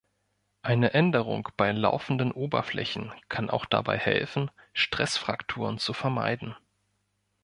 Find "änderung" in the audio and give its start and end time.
0.95-1.49